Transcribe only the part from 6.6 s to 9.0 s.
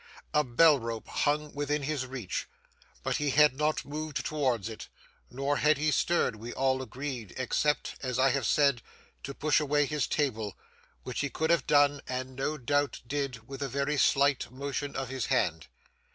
agreed, except, as I have said,